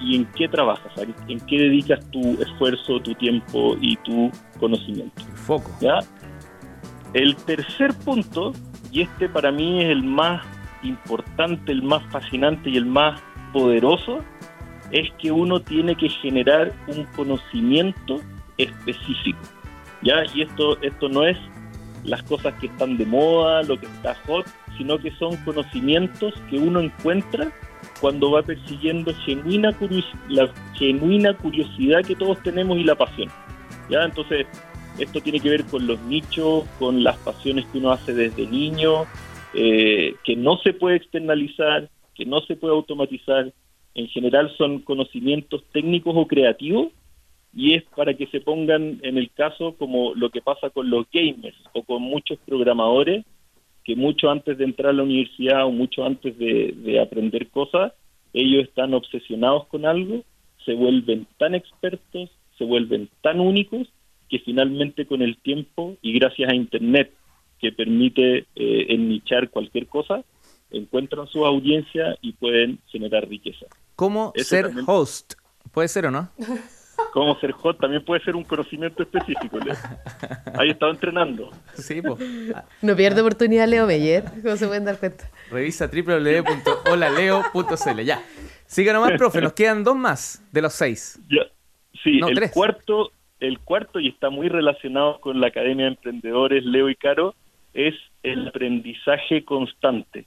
y 0.00 0.16
en 0.16 0.24
qué 0.36 0.48
trabajas, 0.48 0.92
en 1.28 1.40
qué 1.40 1.58
dedicas 1.58 2.04
tu 2.10 2.20
esfuerzo, 2.40 3.00
tu 3.00 3.14
tiempo 3.14 3.76
y 3.80 3.96
tu 3.98 4.30
conocimiento. 4.58 5.22
Foco. 5.34 5.70
¿ya? 5.80 6.00
El 7.14 7.36
tercer 7.36 7.92
punto, 8.04 8.52
y 8.90 9.02
este 9.02 9.28
para 9.28 9.52
mí 9.52 9.82
es 9.82 9.90
el 9.90 10.02
más 10.02 10.44
importante, 10.82 11.72
el 11.72 11.82
más 11.82 12.02
fascinante 12.10 12.70
y 12.70 12.76
el 12.76 12.86
más 12.86 13.20
poderoso, 13.52 14.20
es 14.90 15.10
que 15.18 15.30
uno 15.30 15.60
tiene 15.60 15.94
que 15.96 16.08
generar 16.08 16.72
un 16.88 17.04
conocimiento 17.16 18.20
específico. 18.58 19.40
¿ya? 20.02 20.24
Y 20.34 20.42
esto, 20.42 20.80
esto 20.82 21.08
no 21.08 21.26
es 21.26 21.36
las 22.04 22.22
cosas 22.24 22.54
que 22.54 22.66
están 22.66 22.96
de 22.96 23.06
moda, 23.06 23.62
lo 23.62 23.78
que 23.78 23.86
está 23.86 24.14
hot, 24.26 24.46
sino 24.76 24.98
que 24.98 25.10
son 25.12 25.36
conocimientos 25.44 26.34
que 26.50 26.58
uno 26.58 26.80
encuentra 26.80 27.52
cuando 28.00 28.32
va 28.32 28.42
persiguiendo 28.42 29.14
genuina 29.24 29.76
la 30.28 30.52
genuina 30.74 31.36
curiosidad 31.36 32.02
que 32.04 32.16
todos 32.16 32.42
tenemos 32.42 32.78
y 32.78 32.84
la 32.84 32.96
pasión. 32.96 33.28
¿ya? 33.88 34.04
Entonces, 34.04 34.46
esto 34.98 35.20
tiene 35.20 35.40
que 35.40 35.50
ver 35.50 35.64
con 35.64 35.86
los 35.86 36.00
nichos, 36.02 36.64
con 36.78 37.02
las 37.04 37.16
pasiones 37.18 37.64
que 37.66 37.78
uno 37.78 37.92
hace 37.92 38.12
desde 38.12 38.46
niño, 38.46 39.04
eh, 39.54 40.14
que 40.24 40.36
no 40.36 40.58
se 40.58 40.72
puede 40.72 40.96
externalizar, 40.96 41.88
que 42.14 42.26
no 42.26 42.40
se 42.40 42.56
puede 42.56 42.74
automatizar. 42.74 43.52
En 43.94 44.08
general 44.08 44.52
son 44.56 44.80
conocimientos 44.80 45.62
técnicos 45.72 46.14
o 46.16 46.26
creativos 46.26 46.88
y 47.54 47.74
es 47.74 47.82
para 47.94 48.14
que 48.14 48.26
se 48.28 48.40
pongan 48.40 49.00
en 49.02 49.18
el 49.18 49.30
caso 49.30 49.74
como 49.78 50.14
lo 50.14 50.30
que 50.30 50.40
pasa 50.40 50.70
con 50.70 50.88
los 50.88 51.06
gamers 51.12 51.56
o 51.74 51.82
con 51.82 52.02
muchos 52.02 52.38
programadores 52.46 53.24
que 53.84 53.96
mucho 53.96 54.30
antes 54.30 54.58
de 54.58 54.64
entrar 54.64 54.90
a 54.90 54.92
la 54.92 55.02
universidad 55.02 55.66
o 55.66 55.70
mucho 55.70 56.04
antes 56.04 56.38
de, 56.38 57.00
aprender 57.00 57.48
cosas, 57.48 57.92
ellos 58.32 58.64
están 58.64 58.94
obsesionados 58.94 59.66
con 59.66 59.86
algo, 59.86 60.22
se 60.64 60.74
vuelven 60.74 61.26
tan 61.38 61.54
expertos, 61.54 62.30
se 62.56 62.64
vuelven 62.64 63.08
tan 63.22 63.40
únicos, 63.40 63.88
que 64.28 64.38
finalmente 64.38 65.04
con 65.04 65.20
el 65.20 65.36
tiempo 65.38 65.96
y 66.00 66.12
gracias 66.18 66.50
a 66.50 66.54
Internet, 66.54 67.12
que 67.60 67.72
permite 67.72 68.46
eh, 68.54 68.86
ennichar 68.88 69.50
cualquier 69.50 69.88
cosa, 69.88 70.24
encuentran 70.70 71.26
su 71.26 71.44
audiencia 71.44 72.16
y 72.22 72.32
pueden 72.32 72.78
generar 72.86 73.28
riqueza. 73.28 73.66
¿Cómo 73.96 74.32
ser 74.36 74.70
host? 74.86 75.34
¿Puede 75.72 75.88
ser 75.88 76.06
o 76.06 76.10
no? 76.10 76.30
cómo 77.12 77.38
ser 77.40 77.52
hot 77.52 77.78
también 77.78 78.02
puede 78.04 78.24
ser 78.24 78.34
un 78.34 78.42
conocimiento 78.42 79.02
específico. 79.02 79.58
Leo. 79.58 79.74
Ahí 80.58 80.70
estado 80.70 80.92
entrenando. 80.92 81.50
Sí, 81.74 82.00
pues. 82.00 82.18
No 82.80 82.96
pierde 82.96 83.20
oportunidad 83.20 83.68
Leo 83.68 83.86
Meyer, 83.86 84.24
como 84.42 84.56
se 84.56 84.66
pueden 84.66 84.86
dar 84.86 84.98
cuenta. 84.98 85.30
Revisa 85.50 85.88
www.holaleo.cl. 85.88 88.04
Ya. 88.04 88.22
Siga 88.66 88.94
nomás, 88.94 89.12
profe, 89.18 89.42
nos 89.42 89.52
quedan 89.52 89.84
dos 89.84 89.94
más 89.94 90.42
de 90.50 90.62
los 90.62 90.72
seis. 90.72 91.20
Ya. 91.28 91.42
Sí, 92.02 92.18
el 92.26 92.50
cuarto, 92.50 93.12
el 93.38 93.58
cuarto, 93.60 94.00
y 94.00 94.08
está 94.08 94.30
muy 94.30 94.48
relacionado 94.48 95.20
con 95.20 95.38
la 95.40 95.48
Academia 95.48 95.84
de 95.84 95.90
Emprendedores, 95.92 96.64
Leo 96.64 96.88
y 96.88 96.96
Caro, 96.96 97.34
es 97.74 97.94
el 98.22 98.48
aprendizaje 98.48 99.44
constante. 99.44 100.24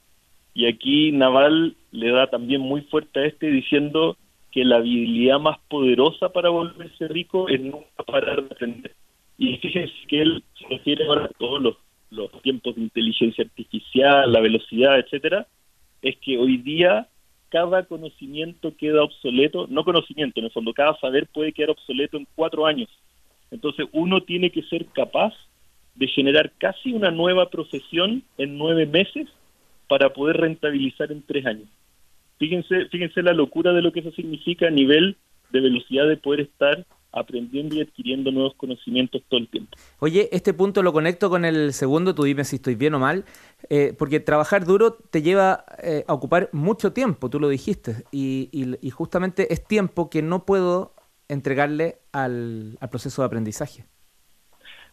Y 0.54 0.68
aquí 0.68 1.12
Naval 1.12 1.76
le 1.92 2.12
da 2.12 2.30
también 2.30 2.62
muy 2.62 2.82
fuerte 2.82 3.22
a 3.22 3.26
este 3.26 3.48
diciendo 3.48 4.16
que 4.56 4.64
la 4.64 4.78
habilidad 4.78 5.38
más 5.38 5.60
poderosa 5.68 6.30
para 6.30 6.48
volverse 6.48 7.10
rico 7.10 7.50
es 7.50 7.60
nunca 7.60 8.04
parar 8.08 8.42
de 8.42 8.56
aprender. 8.56 8.96
Y 9.38 9.58
fíjense 9.58 9.94
que 10.08 10.22
él 10.22 10.44
se 10.58 10.66
refiere 10.70 11.06
ahora 11.06 11.26
a 11.26 11.28
todos 11.28 11.62
los, 11.62 11.76
los 12.10 12.42
tiempos 12.42 12.74
de 12.76 12.84
inteligencia 12.84 13.44
artificial, 13.44 14.32
la 14.32 14.40
velocidad, 14.40 14.98
etcétera, 14.98 15.46
es 16.02 16.16
que 16.20 16.38
hoy 16.38 16.56
día 16.56 17.10
cada 17.50 17.84
conocimiento 17.84 18.74
queda 18.78 19.04
obsoleto, 19.04 19.68
no 19.70 19.84
conocimiento, 19.84 20.40
en 20.40 20.46
el 20.46 20.52
fondo, 20.52 20.74
cada 20.74 20.98
saber 21.02 21.28
puede 21.28 21.52
quedar 21.52 21.72
obsoleto 21.72 22.16
en 22.16 22.26
cuatro 22.34 22.66
años. 22.66 22.88
Entonces 23.52 23.86
uno 23.92 24.22
tiene 24.22 24.52
que 24.52 24.64
ser 24.64 24.86
capaz 24.86 25.34
de 25.96 26.08
generar 26.08 26.54
casi 26.58 26.94
una 26.94 27.12
nueva 27.12 27.50
profesión 27.50 28.24
en 28.38 28.58
nueve 28.58 28.86
meses 28.86 29.28
para 29.90 30.14
poder 30.14 30.38
rentabilizar 30.38 31.12
en 31.12 31.24
tres 31.24 31.46
años. 31.46 31.68
Fíjense, 32.38 32.86
fíjense 32.92 33.22
la 33.22 33.34
locura 33.34 33.72
de 33.74 33.82
lo 33.82 33.92
que 33.92 34.02
eso 34.02 34.12
significa 34.12 34.68
a 34.68 34.72
nivel 34.72 35.18
de 35.52 35.62
velocidad 35.62 36.08
de 36.08 36.18
poder 36.18 36.42
estar 36.42 36.86
aprendiendo 37.16 37.76
y 37.76 37.82
adquiriendo 37.82 38.30
nuevos 38.30 38.56
conocimientos 38.56 39.24
todo 39.30 39.40
el 39.40 39.48
tiempo. 39.48 39.78
Oye, 40.00 40.28
este 40.34 40.54
punto 40.54 40.84
lo 40.84 40.92
conecto 40.92 41.30
con 41.30 41.46
el 41.46 41.72
segundo, 41.72 42.14
tú 42.14 42.24
dime 42.24 42.44
si 42.44 42.58
estoy 42.58 42.76
bien 42.76 42.94
o 42.94 43.00
mal, 43.00 43.24
eh, 43.70 43.94
porque 43.98 44.20
trabajar 44.20 44.66
duro 44.66 44.94
te 44.94 45.22
lleva 45.22 45.64
eh, 45.82 46.04
a 46.08 46.14
ocupar 46.14 46.50
mucho 46.52 46.92
tiempo, 46.92 47.30
tú 47.30 47.40
lo 47.40 47.48
dijiste, 47.48 48.04
y, 48.12 48.68
justamente 48.92 49.54
es 49.54 49.66
tiempo 49.66 50.10
que 50.10 50.22
no 50.22 50.46
puedo 50.46 50.94
entregarle 51.30 52.00
al, 52.12 52.78
proceso 52.92 53.22
de 53.22 53.28
aprendizaje. 53.28 53.86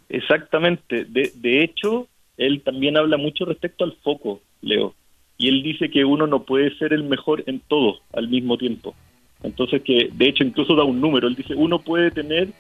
Exactamente, 0.09 1.05
de, 1.05 1.33
de 1.35 1.65
hecho, 1.65 2.07
él 2.37 2.63
también 2.63 2.97
habla 2.97 3.17
mucho 3.17 3.45
respecto 3.45 3.83
al 3.83 3.97
foco, 4.03 4.41
Leo 4.61 4.95
y 5.43 5.49
él 5.49 5.65
dice 5.65 5.91
que 5.91 6.05
uno 6.05 6.29
no 6.29 6.45
puede 6.45 6.73
ser 6.79 6.93
el 6.93 7.03
mejor 7.03 7.43
en 7.49 7.59
todo 7.59 7.99
al 8.13 8.29
mismo 8.29 8.57
tiempo. 8.57 8.95
Entonces 9.43 9.83
que, 9.83 10.09
de 10.13 10.29
hecho, 10.29 10.45
incluso 10.45 10.77
da 10.77 10.85
un 10.85 11.01
número. 11.01 11.27
Él 11.27 11.35
dice, 11.35 11.57
uno 11.57 11.81
puede 11.81 12.13
tener 12.13 12.51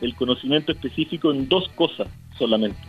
el 0.00 0.16
conocimiento 0.16 0.72
específico 0.72 1.30
en 1.30 1.48
dos 1.48 1.68
cosas 1.76 2.08
solamente. 2.36 2.80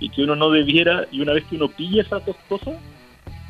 Y 0.00 0.08
que 0.08 0.24
uno 0.24 0.34
no 0.34 0.50
debiera, 0.50 1.06
y 1.12 1.20
una 1.20 1.34
vez 1.34 1.44
que 1.44 1.54
uno 1.54 1.68
pilla 1.68 2.02
esas 2.02 2.26
dos 2.26 2.34
cosas, 2.48 2.76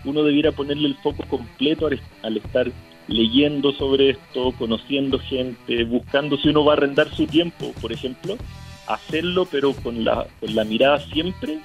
uno 0.04 0.22
debiera 0.24 0.52
ponerle 0.52 0.88
el 0.88 0.96
foco 0.96 1.24
completo 1.26 1.88
al, 2.22 2.36
estar 2.36 2.70
leyendo 3.06 3.72
sobre 3.72 4.10
esto, 4.10 4.52
conociendo 4.58 5.18
gente, 5.18 5.84
buscando 5.84 6.36
si 6.36 6.50
uno 6.50 6.66
va 6.66 6.74
a 6.74 6.76
arrendar 6.76 7.08
su 7.14 7.26
tiempo, 7.26 7.72
por 7.80 7.92
ejemplo, 7.92 8.36
hacerlo 8.86 9.48
pero 9.50 9.72
con 9.72 10.04
la, 10.04 10.26
con 10.38 10.54
la 10.54 10.64
mirada 10.64 11.00
siempre 11.00 11.60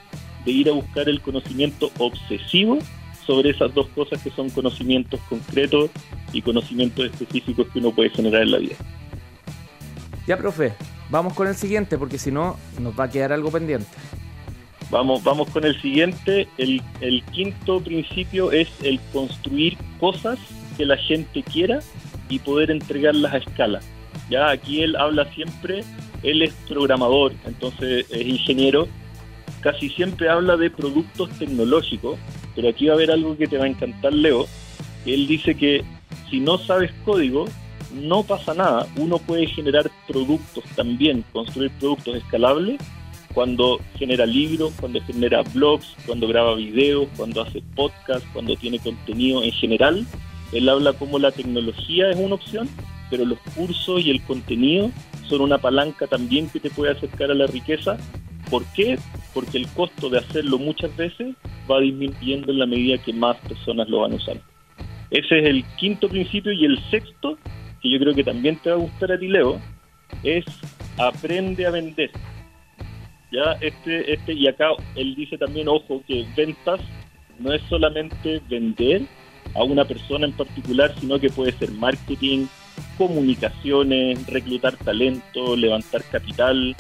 de 0.45 0.51
ir 0.51 0.69
a 0.69 0.71
buscar 0.71 1.09
el 1.09 1.19
conocimiento 1.19 1.91
obsesivo 1.97 2.79
sobre 3.25 3.51
esas 3.51 3.73
dos 3.73 3.87
cosas 3.89 4.21
que 4.21 4.29
son 4.31 4.49
conocimientos 4.49 5.19
concretos 5.29 5.89
y 6.31 6.41
conocimientos 6.41 7.05
específicos 7.05 7.67
que 7.71 7.79
uno 7.79 7.91
puede 7.91 8.09
generar 8.09 8.43
en 8.43 8.51
la 8.51 8.57
vida. 8.57 8.75
Ya, 10.27 10.37
profe, 10.37 10.73
vamos 11.09 11.33
con 11.33 11.47
el 11.47 11.55
siguiente 11.55 11.97
porque 11.97 12.17
si 12.17 12.31
no 12.31 12.57
nos 12.79 12.97
va 12.97 13.05
a 13.05 13.09
quedar 13.09 13.33
algo 13.33 13.51
pendiente. 13.51 13.87
Vamos, 14.89 15.23
vamos 15.23 15.49
con 15.49 15.63
el 15.65 15.79
siguiente. 15.81 16.47
El, 16.57 16.81
el 17.01 17.23
quinto 17.31 17.81
principio 17.81 18.51
es 18.51 18.69
el 18.83 18.99
construir 19.11 19.77
cosas 19.99 20.37
que 20.77 20.85
la 20.85 20.97
gente 20.97 21.43
quiera 21.43 21.79
y 22.29 22.39
poder 22.39 22.71
entregarlas 22.71 23.33
a 23.33 23.37
escala. 23.37 23.79
Ya 24.29 24.49
aquí 24.49 24.81
él 24.81 24.95
habla 24.95 25.25
siempre, 25.33 25.83
él 26.21 26.41
es 26.41 26.53
programador, 26.67 27.33
entonces 27.45 28.05
es 28.09 28.25
ingeniero, 28.25 28.87
casi 29.61 29.89
siempre 29.89 30.29
habla 30.29 30.57
de 30.57 30.69
productos 30.69 31.29
tecnológicos 31.39 32.17
pero 32.55 32.69
aquí 32.69 32.87
va 32.87 32.93
a 32.93 32.95
haber 32.95 33.11
algo 33.11 33.37
que 33.37 33.47
te 33.47 33.57
va 33.57 33.65
a 33.65 33.69
encantar, 33.69 34.13
Leo. 34.13 34.47
Él 35.05 35.27
dice 35.27 35.55
que 35.55 35.83
si 36.29 36.39
no 36.39 36.57
sabes 36.57 36.91
código, 37.05 37.45
no 37.93 38.23
pasa 38.23 38.53
nada. 38.53 38.87
Uno 38.97 39.19
puede 39.19 39.47
generar 39.47 39.89
productos 40.07 40.63
también, 40.75 41.23
construir 41.31 41.71
productos 41.79 42.15
escalables 42.15 42.79
cuando 43.33 43.79
genera 43.97 44.25
libros, 44.25 44.73
cuando 44.79 45.01
genera 45.01 45.41
blogs, 45.41 45.95
cuando 46.05 46.27
graba 46.27 46.55
videos, 46.55 47.07
cuando 47.17 47.41
hace 47.41 47.61
podcast, 47.75 48.25
cuando 48.31 48.55
tiene 48.55 48.79
contenido 48.79 49.43
en 49.43 49.51
general. 49.51 50.05
Él 50.51 50.69
habla 50.69 50.93
como 50.93 51.17
la 51.17 51.31
tecnología 51.31 52.11
es 52.11 52.17
una 52.17 52.35
opción, 52.35 52.69
pero 53.09 53.25
los 53.25 53.39
cursos 53.55 54.01
y 54.01 54.11
el 54.11 54.21
contenido 54.23 54.91
son 55.27 55.41
una 55.41 55.57
palanca 55.57 56.05
también 56.07 56.47
que 56.49 56.59
te 56.59 56.69
puede 56.69 56.91
acercar 56.91 57.31
a 57.31 57.35
la 57.35 57.47
riqueza. 57.47 57.97
¿Por 58.49 58.63
qué? 58.73 58.99
Porque 59.33 59.57
el 59.57 59.67
costo 59.69 60.09
de 60.09 60.19
hacerlo 60.19 60.59
muchas 60.59 60.95
veces 60.95 61.35
va 61.69 61.79
disminuyendo 61.79 62.51
en 62.51 62.59
la 62.59 62.65
medida 62.65 62.97
que 62.97 63.13
más 63.13 63.37
personas 63.37 63.87
lo 63.89 64.01
van 64.01 64.13
usar. 64.13 64.37
Ese 65.09 65.39
es 65.39 65.45
el 65.45 65.63
quinto 65.77 66.09
principio 66.09 66.51
y 66.51 66.65
el 66.65 66.79
sexto, 66.89 67.37
que 67.81 67.89
yo 67.89 67.99
creo 67.99 68.13
que 68.13 68.23
también 68.23 68.57
te 68.57 68.69
va 68.69 68.75
a 68.75 68.79
gustar 68.79 69.11
a 69.11 69.19
ti, 69.19 69.27
Leo, 69.27 69.59
es 70.23 70.45
aprende 70.97 71.65
a 71.65 71.71
vender. 71.71 72.11
Ya, 73.31 73.53
este, 73.61 74.13
este, 74.13 74.33
y 74.33 74.47
acá 74.47 74.69
él 74.95 75.15
dice 75.15 75.37
también, 75.37 75.67
ojo, 75.67 76.03
que 76.07 76.25
ventas 76.35 76.79
no 77.39 77.51
es 77.51 77.61
solamente 77.63 78.41
vender 78.47 79.03
a 79.55 79.63
una 79.63 79.85
persona 79.85 80.25
en 80.25 80.33
particular, 80.33 80.93
sino 80.99 81.19
que 81.19 81.29
puede 81.29 81.51
ser 81.53 81.71
marketing, 81.71 82.45
comunicaciones, 82.97 84.25
reclutar 84.27 84.77
talento, 84.77 85.55
levantar 85.55 86.03
capital, 86.11 86.75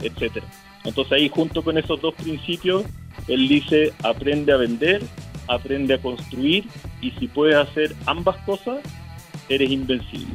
etcétera. 0.00 0.46
Entonces 0.84 1.12
ahí 1.12 1.28
junto 1.28 1.62
con 1.62 1.78
esos 1.78 2.00
dos 2.00 2.14
principios, 2.14 2.84
él 3.28 3.48
dice 3.48 3.92
aprende 4.02 4.52
a 4.52 4.56
vender 4.56 5.02
aprende 5.48 5.94
a 5.94 5.98
construir 5.98 6.64
y 7.00 7.10
si 7.12 7.28
puedes 7.28 7.56
hacer 7.56 7.94
ambas 8.06 8.36
cosas, 8.44 8.78
eres 9.48 9.70
invencible. 9.70 10.34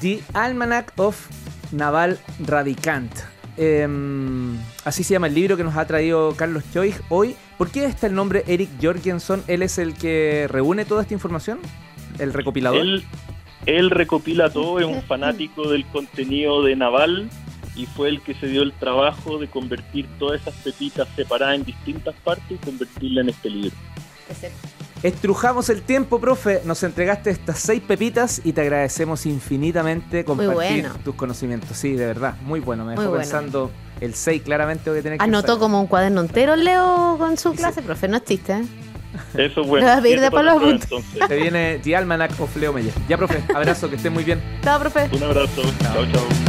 The 0.00 0.20
Almanac 0.34 0.92
of 0.96 1.28
Naval 1.72 2.18
Radicant. 2.44 3.12
Em, 3.56 4.58
así 4.84 5.02
se 5.02 5.14
llama 5.14 5.28
el 5.28 5.34
libro 5.34 5.56
que 5.56 5.64
nos 5.64 5.76
ha 5.76 5.86
traído 5.86 6.34
Carlos 6.36 6.64
Choig 6.72 6.94
hoy. 7.08 7.34
¿Por 7.56 7.70
qué 7.70 7.86
está 7.86 8.06
el 8.06 8.14
nombre 8.14 8.44
Eric 8.46 8.68
Jorgensen? 8.82 9.42
¿Él 9.46 9.62
es 9.62 9.78
el 9.78 9.94
que 9.94 10.46
reúne 10.50 10.84
toda 10.84 11.02
esta 11.02 11.14
información? 11.14 11.58
¿El 12.18 12.34
recopilador? 12.34 12.80
Él, 12.80 13.04
él 13.64 13.90
recopila 13.90 14.50
todo, 14.50 14.78
es 14.78 14.84
un 14.84 15.02
fanático 15.02 15.70
del 15.70 15.86
contenido 15.86 16.62
de 16.62 16.76
Naval 16.76 17.30
y 17.76 17.86
fue 17.86 18.08
el 18.08 18.20
que 18.22 18.34
se 18.34 18.46
dio 18.46 18.62
el 18.62 18.72
trabajo 18.72 19.38
de 19.38 19.48
convertir 19.48 20.06
todas 20.18 20.40
esas 20.40 20.54
pepitas 20.54 21.06
separadas 21.14 21.56
en 21.56 21.64
distintas 21.64 22.14
partes 22.24 22.44
y 22.50 22.56
convertirla 22.64 23.20
en 23.20 23.28
este 23.28 23.50
libro. 23.50 23.76
Estrujamos 25.02 25.68
el 25.68 25.82
tiempo, 25.82 26.18
profe. 26.20 26.62
Nos 26.64 26.82
entregaste 26.82 27.30
estas 27.30 27.58
seis 27.58 27.82
pepitas 27.86 28.40
y 28.44 28.52
te 28.52 28.62
agradecemos 28.62 29.26
infinitamente 29.26 30.24
compartir 30.24 30.54
bueno. 30.54 30.94
tus 31.04 31.14
conocimientos. 31.14 31.76
Sí, 31.76 31.92
de 31.92 32.06
verdad, 32.06 32.34
muy 32.42 32.60
bueno. 32.60 32.84
Me 32.84 32.94
Muy 32.94 33.02
dejó 33.02 33.10
bueno. 33.10 33.22
pensando 33.22 33.70
el 34.00 34.14
6 34.14 34.42
claramente 34.42 34.90
voy 34.90 34.98
a 34.98 35.02
tener 35.02 35.18
que 35.18 35.24
Anotó 35.24 35.52
usar. 35.52 35.60
como 35.60 35.80
un 35.80 35.86
cuaderno 35.86 36.20
entero 36.22 36.56
Leo 36.56 37.16
con 37.18 37.36
su 37.36 37.52
clase, 37.54 37.82
profe, 37.82 38.08
no 38.08 38.16
es 38.16 38.24
chiste. 38.24 38.54
¿eh? 38.54 38.64
Eso 39.34 39.60
es 39.60 39.66
bueno. 39.68 39.86
Le 39.86 39.90
vas 39.92 39.98
a 39.98 40.02
pedir 40.02 40.24
apuntes. 40.24 40.82
entonces. 40.90 41.28
Te 41.28 41.36
viene 41.36 41.78
The 41.84 41.94
Almanac 41.96 42.40
of 42.40 42.56
Leo 42.56 42.72
Meyer. 42.72 42.92
Ya, 43.08 43.16
profe, 43.16 43.44
abrazo, 43.54 43.88
que 43.88 43.96
esté 43.96 44.10
muy 44.10 44.24
bien. 44.24 44.42
Chao, 44.62 44.80
profe. 44.80 45.08
Un 45.12 45.22
abrazo. 45.22 45.62
Chao, 45.82 46.04
chao. 46.12 46.45